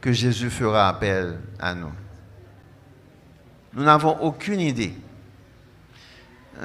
[0.00, 1.90] que Jésus fera appel à nous.
[3.72, 4.94] Nous n'avons aucune idée.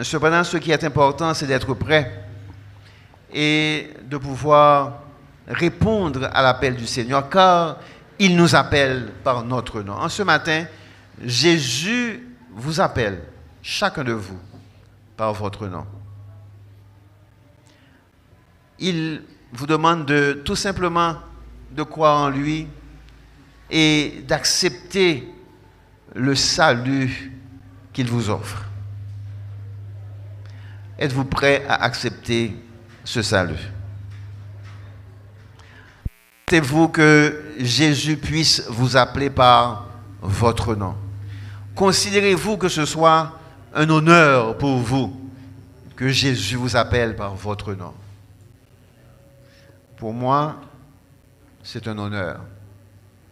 [0.04, 2.24] Cependant, ce qui est important, c'est d'être prêt
[3.34, 5.02] et de pouvoir
[5.48, 7.78] répondre à l'appel du Seigneur, car
[8.20, 9.94] il nous appelle par notre nom.
[9.94, 10.66] En ce matin,
[11.20, 13.24] Jésus vous appelle,
[13.64, 14.40] chacun de vous,
[15.18, 15.86] par votre nom.
[18.80, 19.22] Il
[19.54, 21.16] vous demande de tout simplement
[21.72, 22.68] de croire en lui
[23.70, 25.28] et d'accepter
[26.14, 27.32] le salut
[27.94, 28.64] qu'il vous offre.
[30.98, 32.56] Êtes-vous prêt à accepter
[33.04, 33.72] ce salut?
[36.48, 39.88] Souhaitez-vous que Jésus puisse vous appeler par
[40.22, 40.96] votre nom?
[41.74, 43.38] Considérez-vous que ce soit
[43.74, 45.20] un honneur pour vous
[45.96, 47.94] que Jésus vous appelle par votre nom?
[49.98, 50.58] Pour moi,
[51.64, 52.42] c'est un honneur,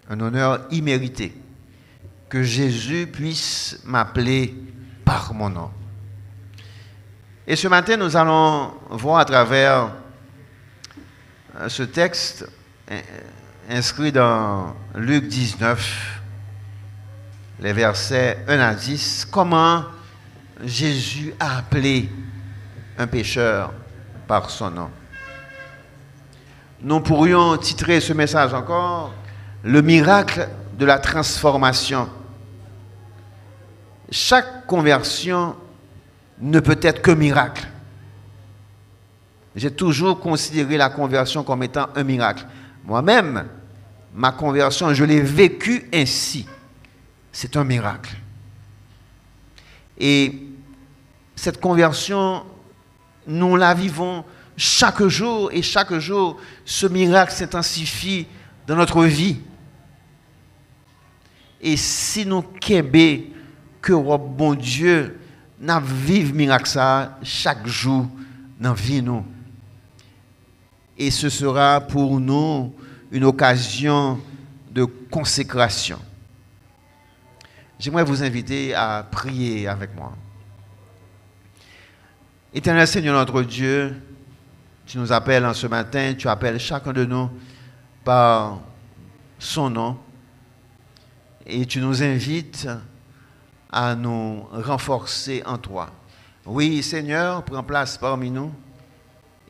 [0.09, 1.35] un honneur immérité,
[2.29, 4.55] que Jésus puisse m'appeler
[5.05, 5.69] par mon nom.
[7.45, 9.91] Et ce matin, nous allons voir à travers
[11.57, 12.47] euh, ce texte
[13.69, 16.21] inscrit dans Luc 19,
[17.59, 19.83] les versets 1 à 10, comment
[20.63, 22.09] Jésus a appelé
[22.97, 23.73] un pécheur
[24.27, 24.89] par son nom.
[26.83, 29.13] Nous pourrions titrer ce message encore
[29.63, 32.09] Le miracle de la transformation.
[34.11, 35.55] Chaque conversion
[36.39, 37.65] ne peut être que miracle.
[39.55, 42.45] J'ai toujours considéré la conversion comme étant un miracle.
[42.83, 43.45] Moi-même,
[44.13, 46.45] ma conversion, je l'ai vécue ainsi.
[47.31, 48.13] C'est un miracle.
[49.97, 50.47] Et
[51.33, 52.43] cette conversion,
[53.25, 58.27] nous la vivons chaque jour et chaque jour, ce miracle s'intensifie
[58.67, 59.39] dans notre vie.
[61.61, 63.31] Et si nous kébé
[63.81, 65.19] que bon Dieu,
[65.59, 68.07] n'a vivre miracle ça chaque jour
[68.59, 69.25] dans vie nous.
[70.97, 72.73] Et ce sera pour nous
[73.11, 74.19] une occasion
[74.71, 75.99] de consécration.
[77.79, 80.13] J'aimerais vous inviter à prier avec moi.
[82.53, 83.95] Éternel Seigneur notre Dieu,
[84.85, 87.29] tu nous appelles en ce matin, tu appelles chacun de nous
[88.03, 88.59] par
[89.39, 89.97] son nom
[91.45, 92.67] et tu nous invites
[93.71, 95.89] à nous renforcer en toi.
[96.45, 98.53] Oui, Seigneur, prends place parmi nous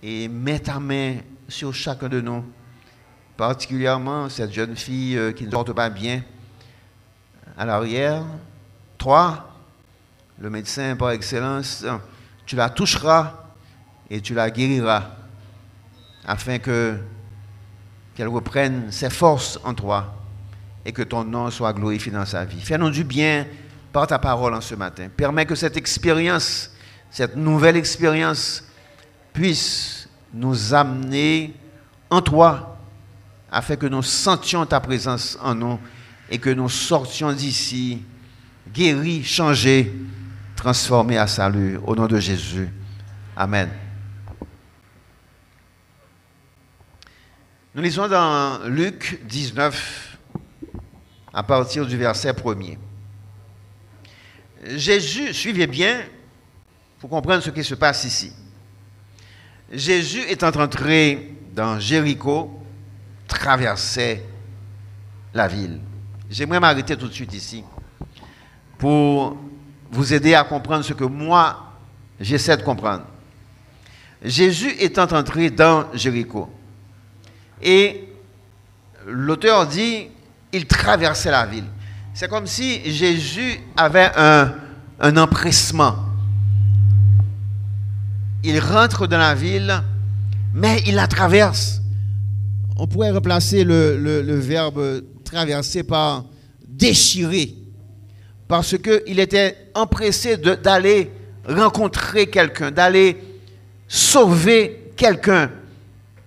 [0.01, 1.17] et mets ta main
[1.47, 2.43] sur chacun de nous,
[3.35, 6.23] particulièrement cette jeune fille euh, qui ne porte pas bien
[7.57, 8.23] à l'arrière.
[8.97, 9.49] Toi,
[10.39, 11.85] le médecin par excellence,
[12.45, 13.33] tu la toucheras
[14.09, 15.22] et tu la guériras
[16.25, 16.97] afin que
[18.15, 20.15] qu'elle reprenne ses forces en toi
[20.85, 22.61] et que ton nom soit glorifié dans sa vie.
[22.61, 23.47] Fais-nous du bien
[23.91, 25.07] par ta parole en ce matin.
[25.15, 26.71] Permets que cette expérience,
[27.09, 28.63] cette nouvelle expérience
[29.31, 31.53] puisse nous amener
[32.09, 32.77] en toi
[33.51, 35.79] afin que nous sentions ta présence en nous
[36.29, 38.01] et que nous sortions d'ici
[38.73, 39.93] guéris, changés,
[40.55, 41.79] transformés à salut.
[41.85, 42.69] Au nom de Jésus.
[43.35, 43.69] Amen.
[47.75, 50.17] Nous lisons dans Luc 19
[51.33, 52.77] à partir du verset 1er.
[54.75, 56.03] Jésus, suivez bien
[56.99, 58.31] pour comprendre ce qui se passe ici.
[59.71, 62.63] Jésus étant entré dans Jéricho,
[63.27, 64.23] traversait
[65.33, 65.79] la ville.
[66.29, 67.63] J'aimerais m'arrêter tout de suite ici
[68.77, 69.35] pour
[69.89, 71.73] vous aider à comprendre ce que moi,
[72.19, 73.05] j'essaie de comprendre.
[74.21, 76.51] Jésus étant entré dans Jéricho,
[77.63, 78.09] et
[79.07, 80.07] l'auteur dit,
[80.51, 81.65] il traversait la ville.
[82.13, 85.95] C'est comme si Jésus avait un, empressement.
[88.43, 89.81] Il rentre dans la ville,
[90.53, 91.81] mais il la traverse.
[92.77, 96.25] On pourrait replacer le, le, le verbe traverser par
[96.67, 97.55] déchirer,
[98.47, 101.11] parce qu'il était empressé d'aller
[101.47, 103.17] rencontrer quelqu'un, d'aller
[103.87, 105.49] sauver quelqu'un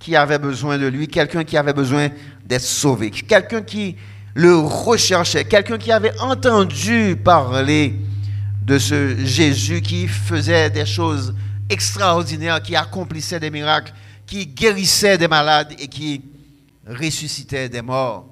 [0.06, 2.10] qui avait besoin de lui, quelqu'un qui avait besoin
[2.44, 3.96] d'être sauvé, quelqu'un qui
[4.36, 7.92] le recherchait, quelqu'un qui avait entendu parler
[8.62, 11.34] de ce Jésus qui faisait des choses
[11.68, 13.92] extraordinaires, qui accomplissait des miracles,
[14.28, 16.22] qui guérissait des malades et qui
[16.86, 18.28] ressuscitait des morts.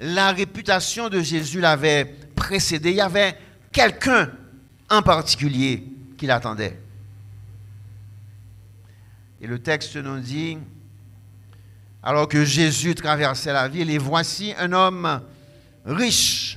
[0.00, 2.90] La réputation de Jésus l'avait précédé.
[2.90, 3.38] Il y avait
[3.70, 4.28] quelqu'un
[4.90, 5.84] en particulier
[6.18, 6.76] qui l'attendait.
[9.40, 10.58] Et le texte nous dit,
[12.06, 15.22] alors que Jésus traversait la ville, et voici un homme
[15.84, 16.56] riche,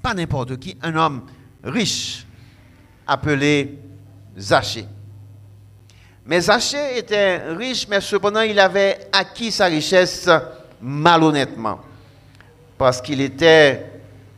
[0.00, 1.26] pas n'importe qui, un homme
[1.62, 2.24] riche,
[3.06, 3.78] appelé
[4.38, 4.86] Zachée.
[6.24, 10.30] Mais Zachée était riche, mais cependant il avait acquis sa richesse
[10.80, 11.82] malhonnêtement,
[12.78, 13.84] parce qu'il était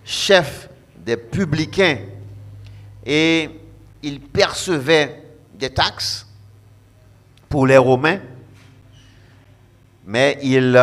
[0.04, 0.68] chef
[0.98, 1.98] des publicains.
[3.04, 3.48] Et
[4.02, 5.22] il percevait
[5.54, 6.26] des taxes
[7.48, 8.18] pour les Romains,
[10.06, 10.80] mais il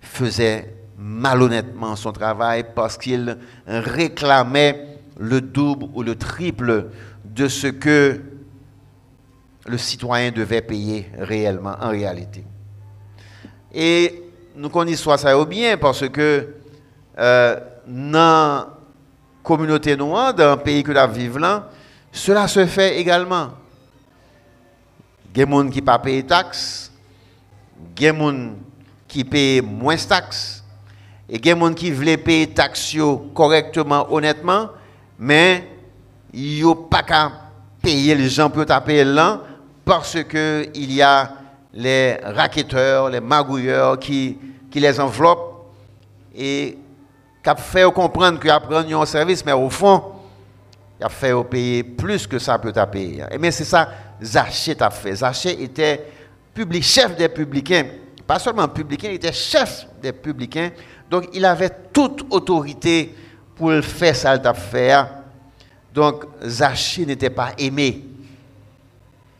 [0.00, 3.36] faisait malhonnêtement son travail parce qu'il
[3.66, 6.86] réclamait le double ou le triple
[7.24, 8.20] de ce que
[9.66, 12.44] le citoyen devait payer réellement, en réalité.
[13.72, 14.22] Et
[14.56, 16.48] nous connaissons ça au bien parce que
[17.18, 18.68] euh, dans la
[19.42, 21.70] communauté noire, dans le pays que nous vivons là,
[22.10, 23.50] cela se fait également.
[25.34, 26.91] Il y a des gens qui ne payent pas taxes,
[27.96, 28.50] il y a des gens
[29.08, 30.64] qui payent moins de taxes,
[31.28, 32.96] et des gens qui veulent payer des taxes
[33.34, 34.68] correctement, honnêtement,
[35.18, 35.68] mais
[36.32, 37.30] ils n'ont pas qu'à
[37.82, 39.40] payer les gens pour payer là
[39.84, 41.32] parce qu'il y a
[41.74, 44.38] les raquetteurs, les magouilleurs qui,
[44.74, 45.66] les enveloppent
[46.34, 46.78] et
[47.42, 50.02] qui fait comprendre qu'ils apprennent un service, mais au fond,
[51.00, 53.24] il a fait payer plus que ça peut payer.
[53.30, 53.88] Et mais c'est ça,
[54.22, 55.16] Zachée a fait.
[55.16, 56.06] Zachée était
[56.54, 57.84] public, chef des publicains.
[58.26, 60.70] Pas seulement publicain, il était chef des publicains.
[61.10, 63.14] Donc il avait toute autorité
[63.54, 64.96] pour le faire ça fait.
[65.92, 68.04] Donc Zachée n'était pas aimé.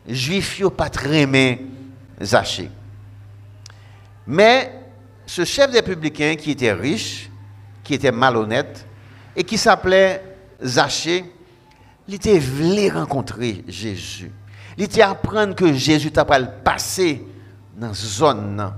[0.07, 1.65] Juif n'ont pas très aimé
[2.21, 2.69] Zachée.
[4.27, 4.71] Mais
[5.25, 7.29] ce chef des publicains qui était riche,
[7.83, 8.85] qui était malhonnête
[9.35, 10.21] et qui s'appelait
[10.63, 11.25] Zachée,
[12.07, 14.31] il était voulu rencontrer Jésus.
[14.77, 17.23] Il était apprendre que Jésus t'a pas passé
[17.75, 18.73] dans la zone.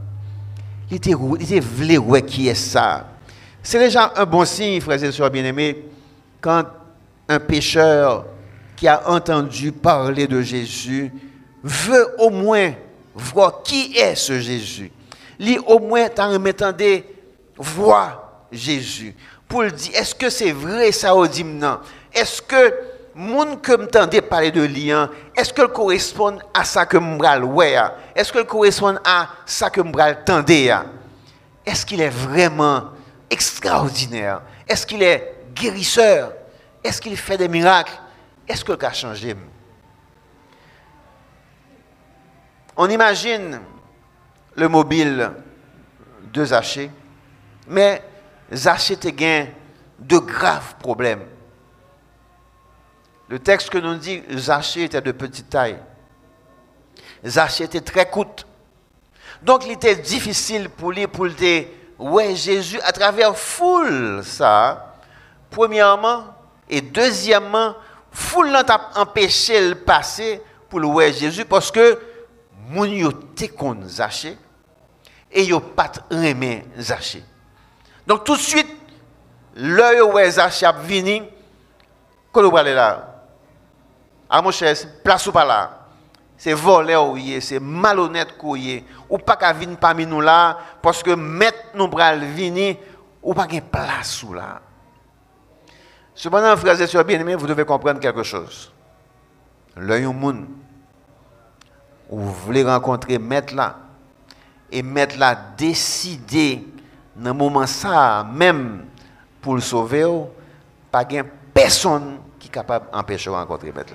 [0.90, 3.08] Il était, voulu voir qui est ça.
[3.64, 5.86] C'est déjà un bon signe, frères et sœurs bien-aimés,
[6.40, 6.64] quand
[7.28, 8.26] un pécheur
[8.76, 11.12] qui a entendu parler de Jésus
[11.64, 12.74] veut au moins
[13.16, 14.92] voir qui est ce Jésus.
[15.40, 16.72] Lui, au moins, t'en remettant
[17.58, 19.16] voir Jésus.
[19.48, 21.80] Pour le dire, est-ce que c'est vrai ça au non?
[22.14, 22.74] Est-ce que
[23.16, 27.76] monde que m'entendait parler de lien, est-ce qu'elle correspond à ça que m'bral ouais
[28.14, 30.70] Est-ce qu'elle correspond à ça que m'bral tendait
[31.66, 32.90] Est-ce qu'il est vraiment
[33.30, 34.42] extraordinaire?
[34.68, 36.34] Est-ce qu'il est guérisseur?
[36.84, 37.94] Est-ce qu'il fait des miracles?
[38.48, 39.36] Est-ce que a changé?
[42.78, 43.62] On imagine
[44.56, 45.32] le mobile
[46.34, 46.92] de Zachée,
[47.68, 48.04] mais
[48.54, 49.46] Zachée a
[50.00, 51.24] de graves problèmes.
[53.28, 55.80] Le texte que nous dit, Zachée était de petite taille.
[57.26, 58.46] Zachée était très coûte.
[59.42, 61.66] Donc il était difficile pour lui, pour le dire,
[61.98, 64.96] ouais, Jésus, à travers foule, ça,
[65.50, 66.26] premièrement,
[66.70, 67.76] et deuxièmement,
[68.12, 68.64] foule l'a
[68.96, 72.00] empêché de passer pour le ouais Jésus, parce que
[72.70, 74.38] moun yo te kon Zachée,
[75.32, 77.24] et yo pas aimé Zachée.
[78.08, 78.70] Donc tout de suite,
[79.56, 81.24] l'œil ouais Zachée a venu,
[82.32, 83.15] qu'on va aller là.
[84.30, 85.80] À mon cher, place ou pas là?
[86.38, 88.58] C'est voleur ou c'est malhonnête ou
[89.10, 92.76] ou pas qu'à venir parmi nous là parce que mettre nous bral venir
[93.24, 94.62] ou pas de place ou là.
[96.14, 98.72] Cependant, frères et bien-aimés, vous devez comprendre quelque chose.
[99.78, 100.46] L'œil au monde,
[102.10, 103.78] vous voulez rencontrer maître là,
[104.72, 106.66] et maître là décider
[107.16, 108.86] dans le moment ça, même
[109.42, 110.06] pour le sauver,
[110.92, 111.06] pas
[111.54, 113.94] personne qui est capable d'empêcher de rencontrer maître.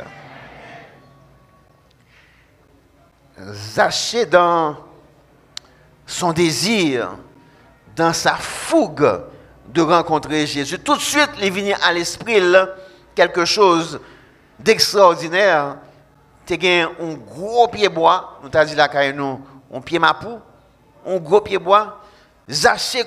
[3.39, 4.77] Zaché dans
[6.07, 7.17] son désir,
[7.97, 9.23] dans sa fougue
[9.69, 12.43] de rencontrer Jésus, tout de suite, il vient à l'esprit
[13.15, 14.01] quelque chose
[14.59, 15.77] d'extraordinaire.
[16.45, 19.41] Tu as un gros pied bois, nous t'as dit là, nous,
[19.73, 20.41] un pied mapou,
[21.07, 22.01] un gros pied bois.
[22.49, 23.05] Zaché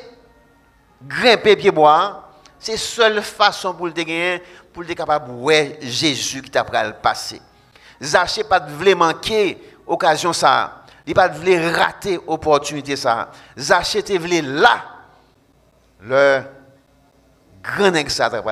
[1.01, 2.29] grimper pied bois,
[2.63, 4.41] c'est la seule façon pour le gagner,
[4.71, 7.41] pour être capable de Jésus qui t'a le passé.
[8.01, 10.83] Zaché pas de manquer occasion ça.
[11.05, 13.31] Il pas rater opportunité ça.
[13.57, 14.83] Zaché te voulait là
[16.01, 16.41] le
[17.61, 17.91] grand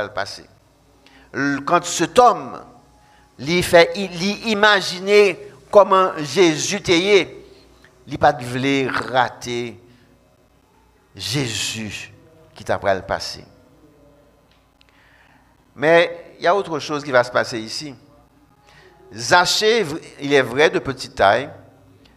[0.04, 0.46] le passé.
[1.66, 2.60] Quand cet homme
[3.40, 3.92] il fait
[5.72, 7.44] comment Jésus était,
[8.08, 8.34] il pas
[8.88, 9.80] rater
[11.16, 12.14] Jésus
[12.54, 13.44] qui t'a le passé.
[15.82, 17.96] Mais il y a autre chose qui va se passer ici.
[19.12, 19.84] Zaché,
[20.20, 21.50] il est vrai de petite taille.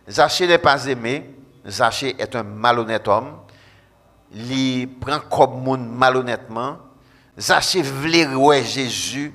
[0.07, 1.35] Zaché n'est pas aimé.
[1.67, 3.39] Zaché est un malhonnête homme.
[4.35, 6.77] Il prend comme monde malhonnêtement.
[7.39, 9.33] Zaché voulait voir Jésus.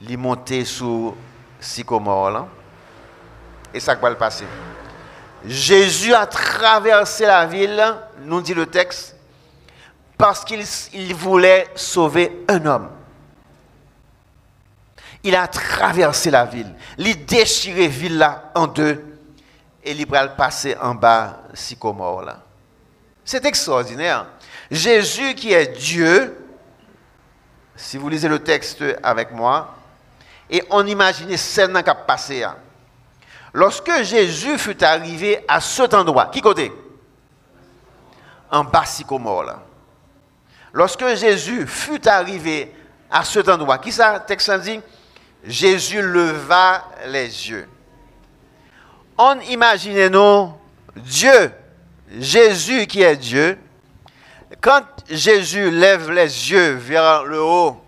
[0.00, 1.14] Il monté sous
[1.60, 2.48] sycomore.
[3.72, 4.46] Et ça va le passer?
[5.44, 9.14] Jésus a traversé la ville, nous dit le texte,
[10.18, 12.88] parce qu'il voulait sauver un homme.
[15.26, 16.72] Il a traversé la ville.
[16.98, 19.04] Il a déchiré la ville en deux.
[19.82, 22.30] Et il a passé en bas sycomore.
[23.24, 24.26] C'est extraordinaire.
[24.70, 26.46] Jésus qui est Dieu,
[27.74, 29.74] si vous lisez le texte avec moi,
[30.48, 32.44] et on imagine scène qui a passé.
[32.44, 32.54] Hein.
[33.52, 36.72] Lorsque Jésus fut arrivé à cet endroit, qui côté?
[38.52, 39.54] En bas sycomore.
[40.72, 42.72] Lorsque Jésus fut arrivé
[43.10, 44.80] à cet endroit, qui ça, texte dit?
[45.46, 47.68] Jésus leva les yeux.
[49.16, 50.52] On imagine nous
[50.96, 51.52] Dieu,
[52.18, 53.58] Jésus qui est Dieu.
[54.60, 57.80] Quand Jésus lève les yeux vers le haut,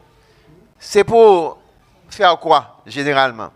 [0.79, 1.59] c'est pour
[2.09, 3.51] faire quoi généralement?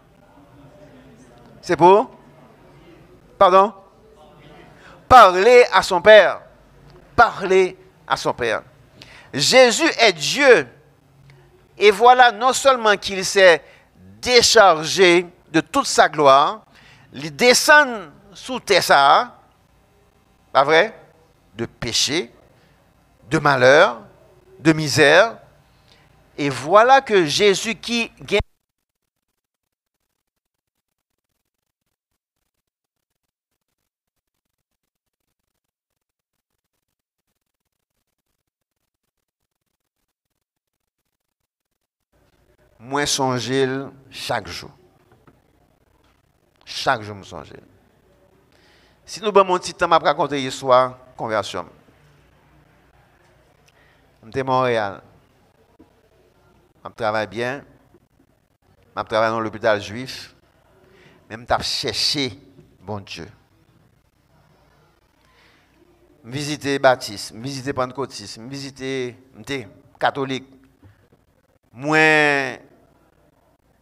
[1.60, 2.10] C'est pour?
[3.38, 3.72] Pardon?
[5.08, 6.40] Parler à son Père.
[7.14, 8.62] Parler à son Père.
[9.32, 10.66] Jésus est Dieu.
[11.78, 13.62] Et voilà non seulement qu'il s'est
[14.22, 16.64] déchargé de toute sa gloire,
[17.12, 19.36] il descend sous Tessa,
[20.52, 20.98] pas vrai,
[21.54, 22.32] de péché,
[23.28, 24.00] de malheur,
[24.58, 25.36] de misère.
[26.38, 28.10] Et voilà que Jésus qui
[42.82, 44.70] moi songer chaque jour.
[46.64, 47.52] Chaque jour, je songe.
[49.06, 51.66] Si nous avons un petit temps à raconter l'histoire, conversion.
[54.24, 55.02] Je suis à Montréal.
[56.84, 57.64] Je travaille bien.
[58.96, 60.34] Je travaille dans l'hôpital juif.
[61.30, 62.38] Mais je cherché
[62.80, 63.28] bon Dieu.
[66.24, 69.64] Je visité Baptiste, je visité Pentecôtiste, je
[69.98, 70.46] catholique.
[71.72, 72.58] Moi,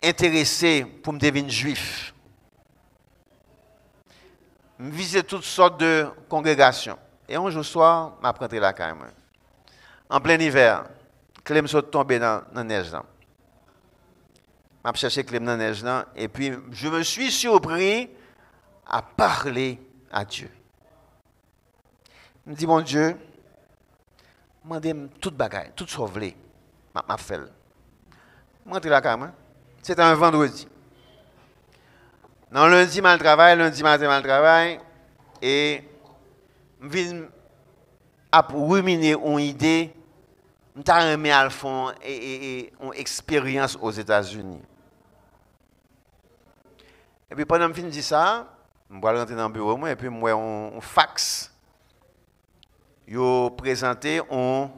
[0.02, 2.14] intéressé pour me devenir juif.
[4.78, 6.98] Je visite toutes sortes de congrégations.
[7.28, 9.12] Et un jour soir, je rentré là quand même.
[10.08, 10.84] En plein hiver,
[11.44, 12.90] Clem sont tombé dans la neige.
[14.84, 15.84] Je cherché Clem dans la neige.
[16.16, 18.10] Et puis, je me suis surpris
[18.86, 19.78] à parler
[20.10, 20.50] à Dieu.
[22.46, 23.16] Je me dis, mon Dieu,
[24.64, 26.34] je me toute bagaille, tout sauvé.
[26.94, 27.40] Je fait.
[28.66, 29.30] Je rentré là quand.
[29.82, 30.68] C'était un vendredi.
[32.52, 34.80] Non, lundi, mal travail, lundi matin, mal travail.
[35.40, 35.82] Et
[36.80, 37.24] je
[38.32, 39.92] à ruminer une idée,
[40.76, 44.62] je remis à fond et, une expérience aux États-Unis.
[47.30, 48.46] Et puis pendant que je dis ça,
[48.90, 51.52] je vais rentrer dans le bureau et puis je vois un fax.
[53.06, 54.70] Ils présenté un,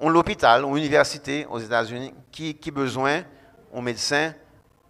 [0.00, 3.22] un hôpital, une université aux États-Unis qui, qui a besoin
[3.74, 4.34] un médecin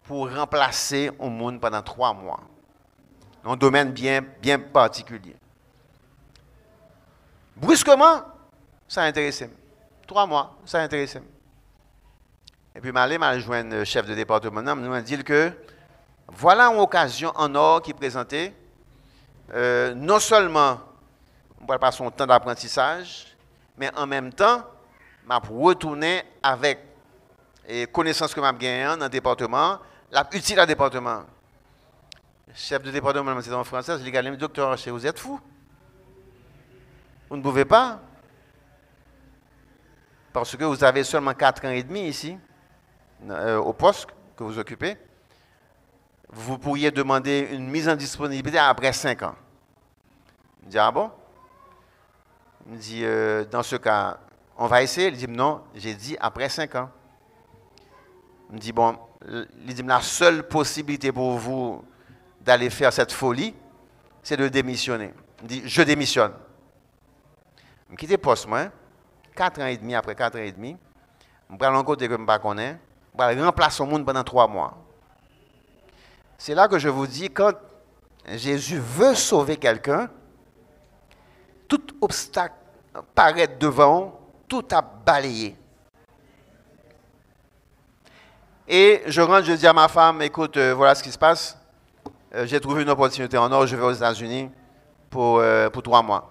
[0.05, 2.41] pour remplacer un monde pendant trois mois.
[3.45, 5.37] Dans un domaine bien, bien particulier.
[7.57, 8.23] Brusquement,
[8.89, 9.51] ça a intéressé.
[10.07, 11.21] Trois mois, ça a intéressé.
[12.75, 15.53] Et puis, je m'a joindre le chef de département, il m'a dit que
[16.29, 18.55] voilà une occasion en or qui présentait.
[19.53, 20.81] Euh, non seulement,
[21.61, 23.37] on ne pas son temps d'apprentissage,
[23.77, 24.65] mais en même temps,
[25.27, 26.79] m'a retourné avec
[27.67, 29.79] et connaissance que m'a gagné dans le département,
[30.11, 31.23] l'a utile à département.
[32.55, 35.41] Chef de département, en français, je lui ai dit, docteur, vous êtes fou.
[37.31, 38.01] Vous ne pouvez pas.
[40.33, 42.37] Parce que vous avez seulement 4 ans et demi ici,
[43.29, 44.97] euh, au poste que vous occupez.
[46.29, 49.35] Vous pourriez demander une mise en disponibilité après 5 ans.
[50.65, 51.11] Je dis, ah bon?
[52.67, 54.19] Il me dit, euh, dans ce cas,
[54.57, 55.09] on va essayer.
[55.09, 56.91] Il dit, non, j'ai dit après 5 ans.
[58.53, 58.99] Me dit, bon,
[59.65, 61.83] dit, la seule possibilité pour vous
[62.41, 63.55] d'aller faire cette folie,
[64.23, 65.15] c'est de démissionner.
[65.39, 66.33] Il me dit, je démissionne.
[67.91, 68.67] Je quitte le poste, moi,
[69.35, 70.77] 4 ans et demi, après 4 ans et demi,
[71.51, 72.79] je prends un côté que je ne connais
[73.17, 74.77] pas, je remplacer le monde pendant 3 mois.
[76.37, 77.53] C'est là que je vous dis, quand
[78.27, 80.11] Jésus veut sauver quelqu'un,
[81.69, 82.55] tout obstacle
[83.15, 85.57] paraît devant, tout a balayé.
[88.69, 91.59] Et je rentre, je dis à ma femme, écoute, euh, voilà ce qui se passe.
[92.35, 94.51] Euh, j'ai trouvé une opportunité en or, je vais aux États-Unis
[95.11, 96.29] pour, euh, pour trois mois.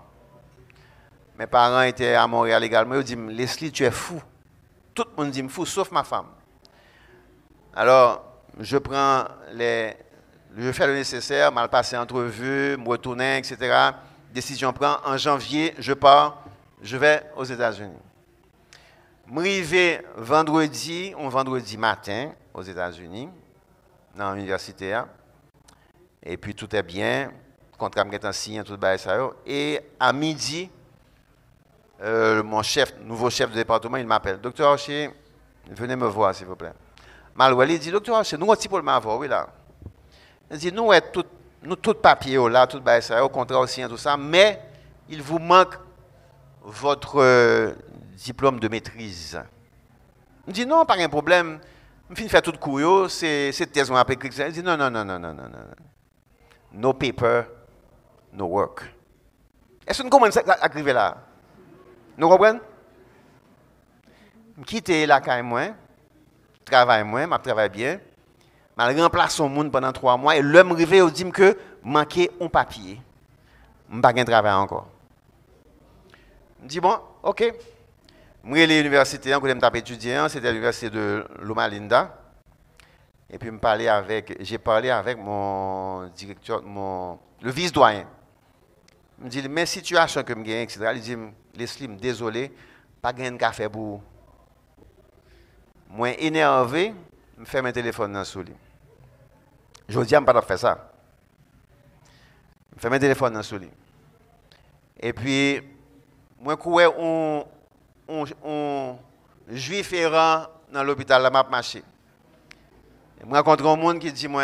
[1.38, 2.96] Mes parents étaient à Montréal également.
[2.96, 4.22] Ils disent, Leslie, tu es fou.
[4.94, 6.28] Tout le monde dit, fou, sauf ma femme.
[7.76, 8.24] Alors,
[8.60, 9.96] je prends les...
[10.58, 13.94] Je fais le nécessaire, mal passé entrevue, me retourner, etc
[14.34, 14.98] décision prend.
[15.06, 16.44] En janvier, je pars,
[16.82, 17.98] je vais aux États-Unis.
[19.32, 23.30] Je vendredi, un vendredi matin aux États-Unis,
[24.14, 24.94] dans l'université.
[24.94, 25.08] Hein.
[26.22, 27.32] Et puis tout est bien,
[27.72, 29.34] le contrat est signé, tout le.
[29.46, 30.70] Et à midi,
[32.02, 34.42] euh, mon chef, nouveau chef de département, il m'appelle.
[34.42, 35.10] Docteur Rocher,
[35.70, 36.74] venez me voir, s'il vous plaît.
[37.34, 39.48] Malouali dit, docteur Rocher, nous, on pour m'avoir, oui, là.
[40.52, 41.26] Il dit, nous, est tout
[41.64, 42.82] nous tout papier là, tout
[43.24, 44.62] au contrat aussi, tout ça, mais
[45.08, 45.76] il vous manque
[46.64, 47.74] votre euh,
[48.24, 49.42] diplôme de maîtrise.
[50.48, 51.60] Je dis non, pas un problème.
[52.10, 55.06] Je finis de faire tout cours, c'est thèse qu'on appelle Je dis non, non, non,
[55.06, 55.66] non, non, non, non.
[56.74, 57.44] No paper,
[58.34, 58.84] no work.
[59.86, 61.18] Est-ce que nous commençons à arriver là?
[62.18, 62.60] Nous comprenons?
[64.58, 65.70] Je quitte la caille moi,
[66.66, 68.00] travaille moi, je travaille bien.
[68.78, 72.48] Je remplace son monde pendant trois mois et l'homme arrivé il dit que manquait un
[72.48, 73.02] papier.
[73.90, 74.88] Je n'ai pas travail encore.
[76.64, 77.54] Je dis bon, ok.
[78.44, 82.18] À l'université, je étudiant, c'était l'université de Loma Linda.
[83.30, 83.50] Et puis
[84.40, 88.06] j'ai parlé avec mon directeur, mon, le vice-doyen.
[89.20, 90.92] Je me dis, mais situation que je gagne, etc.
[90.96, 91.16] Il dit,
[91.56, 92.52] Leslie, désolé,
[93.02, 94.02] pas de café pour.
[95.90, 96.94] Moi, énervé,
[97.40, 98.26] je fais mon téléphone dans le
[99.88, 100.92] je dis, je ne pas faire ça.
[102.76, 103.44] Je fais mon téléphone dans le
[105.00, 105.62] Et puis,
[106.40, 107.44] moi, je
[108.12, 108.96] un, un,
[109.50, 111.84] juif errant dans l'hôpital, la map marché.
[113.20, 114.44] Je rencontre un monde qui dit, moi,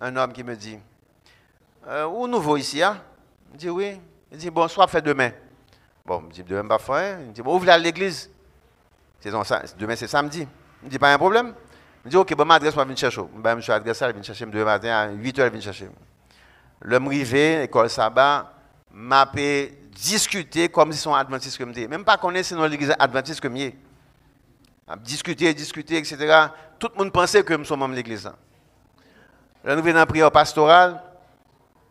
[0.00, 0.78] un homme qui me dit,
[1.86, 3.02] euh, où nouveau ici, hein?
[3.52, 4.00] Je dis, oui.
[4.30, 5.30] Il dit, bon, soit fait demain.
[6.04, 7.20] Bon, je dis, demain, pas faire.
[7.20, 8.30] Il dit, bon, ouvre l'église.
[9.24, 10.46] Demain, c'est samedi.
[10.84, 11.54] Je dis, pas un problème.
[12.04, 13.22] Je dis, ok, bon, ma adresse, je vais chercher.
[13.36, 15.88] Ben, je suis adressé, je viens chercher demain matin à 8 h, je viens chercher.
[16.80, 18.52] Le rivé, l'école sabbat,
[18.90, 19.26] m'a
[20.02, 23.70] discuter comme si sont adventistes comme je Même pas connaître sinon l'église adventiste comme je
[25.04, 26.46] Discuter, discuter, etc.
[26.78, 28.28] Tout le monde pensait que nous sommes membres de l'église.
[29.62, 31.00] Là, nous venons en prière pastorale.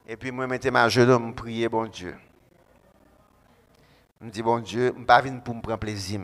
[0.05, 2.13] Et puis, moi, je mettais ma genou, je priais, bon Dieu.
[4.19, 6.19] Je me dis, bon Dieu, je ne pas pour me prendre plaisir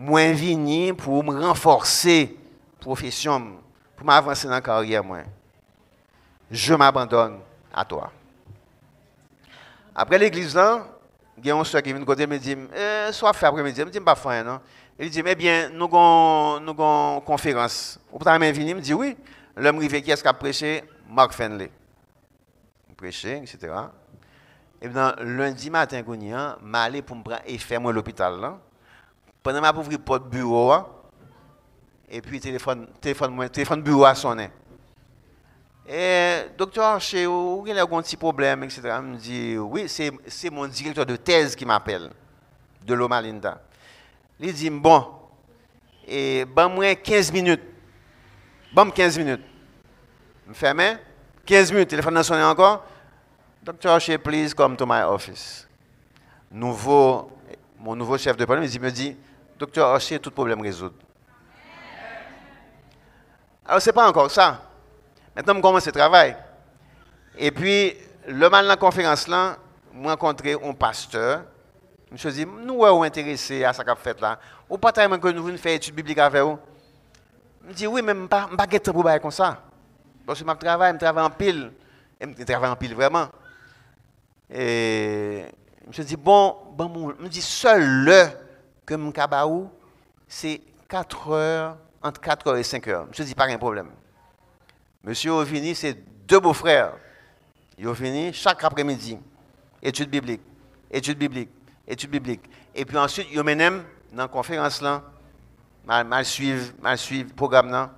[0.00, 2.34] moi venu pour me renforcer
[2.80, 3.58] profession,
[3.94, 5.04] pour m'avancer dans la carrière.
[5.04, 5.18] Moi.
[6.50, 7.40] Je m'abandonne
[7.72, 8.10] à toi.
[10.00, 10.86] Après l'église, là,
[11.36, 13.80] il y a un soeur qui vient de côté me dit, eh, soit fait après-midi.
[13.80, 14.58] Je me dis, pas faire, non?
[14.98, 18.00] Il dit, mais bien, nous avons une conférence.
[18.10, 18.70] Vous pouvez venir?
[18.70, 19.14] Il me dit, oui.
[19.54, 20.84] L'homme qui est-ce qui a prêché?
[21.06, 21.70] Mark Fenley.
[22.96, 23.74] Prêché, etc.
[24.80, 26.32] Et bien, lundi matin, je suis
[26.72, 28.54] allé pour me prendre et faire l'hôpital.
[29.42, 30.72] Pendant que je ouvrir porte bureau,
[32.08, 34.48] et puis téléphone, téléphone, téléphone bureau a sonné.
[35.92, 38.80] Et docteur, chez vous, il y a un petit problème, etc.
[38.98, 42.10] Il me dit, oui, c'est mon directeur de thèse qui m'appelle,
[42.86, 43.60] de Loma Linda.
[44.38, 45.08] Il dit, bon,
[46.06, 47.64] et ben moi 15 minutes.
[48.72, 49.42] Bon, 15 minutes.
[50.46, 50.96] Je ferme,
[51.44, 52.84] 15 minutes, téléphone a sonné encore.
[53.60, 55.66] Docteur, please come to my office.
[56.52, 57.32] Nouveau,
[57.80, 59.16] mon nouveau chef de problème, il me dit,
[59.58, 60.94] docteur Rocher, tout problème résolu.
[63.66, 64.69] Alors, ce n'est pas encore ça.
[65.34, 66.36] Maintenant, je commence le travail.
[67.38, 71.44] Et puis, le mal dans la conférence je rencontré un pasteur
[72.10, 74.38] Monsieur dit, nous sommes intéressés à ce qu'on fait là.
[74.68, 76.58] Ou pas tellement que nous voulons faire études bibliques avec vous.
[77.68, 79.62] Je dis, oui, mais je ne pas pour faire comme ça.
[80.26, 81.72] Parce que je travaille, je travaille en pile.
[82.20, 83.28] Je travaille en pile vraiment.
[84.52, 85.44] Et
[85.88, 88.26] je dis, bon, bon, je dis, seul le
[88.84, 89.66] que je
[90.26, 93.06] c'est 4 heures, entre 4 heures et 5 heures.
[93.12, 93.90] Je dis, pas un problème.
[95.02, 96.92] Monsieur Ovini, c'est deux beaux-frères.
[97.94, 99.18] Fini chaque après-midi.
[99.82, 100.42] Études bibliques,
[100.90, 101.50] études bibliques,
[101.88, 102.44] études bibliques.
[102.74, 103.82] Et puis ensuite, ils m'amènent
[104.12, 105.02] dans la conférence là,
[105.86, 107.90] mal suivre, mal suivre le programme.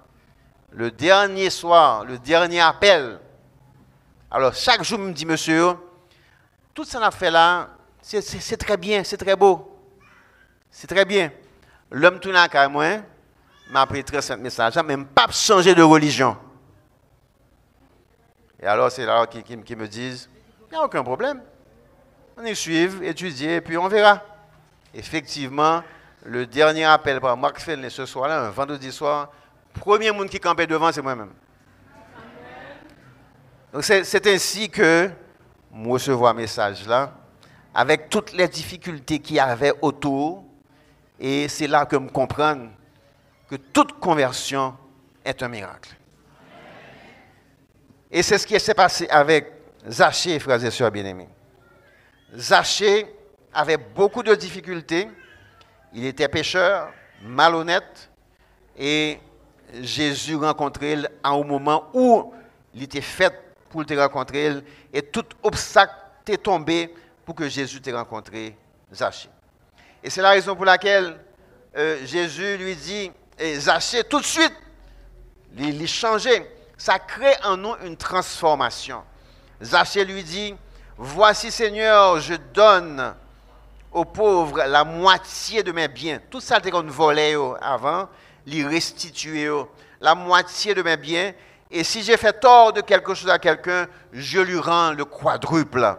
[0.71, 3.19] Le dernier soir, le dernier appel.
[4.31, 5.75] Alors, chaque jour, je me dit, monsieur,
[6.73, 7.69] tout ça qu'on a fait là,
[8.01, 9.77] c'est très bien, c'est très beau.
[10.71, 11.33] C'est très bien.
[11.91, 12.87] L'homme tout à moi,
[13.71, 16.37] m'a pris très simple message, même pas changer de religion.
[18.63, 20.31] Et alors, c'est là qu'ils me disent,
[20.71, 21.43] il n'y a aucun problème.
[22.37, 24.23] On y suivre, étudier, et puis on verra.
[24.95, 25.83] Effectivement,
[26.25, 29.33] le dernier appel par Mark Fenley ce soir-là, un vendredi soir,
[29.75, 31.33] premier monde qui campait devant, c'est moi-même.
[33.73, 35.11] Donc c'est ainsi que
[35.75, 37.15] je reçois un message là,
[37.75, 40.45] avec toutes les difficultés qu'il y avait autour,
[41.19, 42.69] et c'est là que je comprends
[43.49, 44.77] que toute conversion
[45.25, 45.97] est un miracle.
[48.15, 49.51] Et c'est ce qui s'est passé avec
[49.89, 51.31] Zachée, frères et sœurs bien-aimés.
[52.37, 53.07] Zachée
[53.55, 55.09] avait beaucoup de difficultés.
[55.95, 58.11] Il était pécheur, malhonnête,
[58.79, 59.19] et
[59.81, 62.35] Jésus rencontrait à un moment où
[62.75, 63.33] il était fait
[63.71, 64.59] pour te rencontrer,
[64.93, 65.95] et tout obstacle
[66.29, 66.95] est tombé
[67.25, 68.55] pour que Jésus t'ait rencontré
[68.93, 69.31] Zachée.
[70.05, 71.19] Et c'est la raison pour laquelle
[71.77, 74.53] euh, Jésus lui dit, et Zachée, tout de suite,
[75.57, 76.62] il, il changeait.
[76.83, 79.05] Ça crée en nous une transformation.
[79.63, 80.53] Zachée lui dit,
[80.97, 83.15] voici Seigneur, je donne
[83.93, 86.19] aux pauvres la moitié de mes biens.
[86.29, 88.09] Tout ça, qu'on volait avant,
[88.47, 89.49] les restituer
[90.01, 91.33] la moitié de mes biens.
[91.71, 95.97] Et si j'ai fait tort de quelque chose à quelqu'un, je lui rends le quadruple.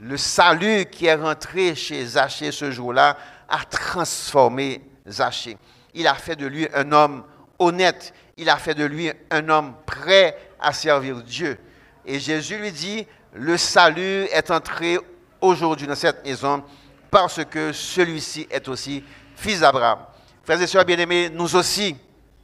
[0.00, 3.16] Le salut qui est rentré chez Zachée ce jour-là
[3.48, 5.56] a transformé Zachée.
[5.94, 7.22] Il a fait de lui un homme
[7.60, 8.12] honnête.
[8.38, 11.58] Il a fait de lui un homme prêt à servir Dieu.
[12.04, 14.98] Et Jésus lui dit, le salut est entré
[15.40, 16.62] aujourd'hui dans cette maison
[17.10, 19.02] parce que celui-ci est aussi
[19.36, 20.00] fils d'Abraham.
[20.44, 21.96] Frères et sœurs bien-aimés, nous aussi,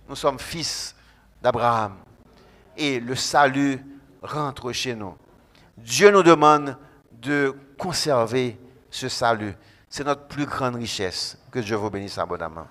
[0.09, 0.97] nous sommes fils
[1.43, 1.99] d'Abraham.
[2.75, 3.79] Et le salut
[4.23, 5.15] rentre chez nous.
[5.77, 6.75] Dieu nous demande
[7.13, 8.59] de conserver
[8.91, 9.55] ce salut.
[9.91, 11.37] C'est notre plus grande richesse.
[11.51, 12.67] Que Dieu vous bénisse abondamment.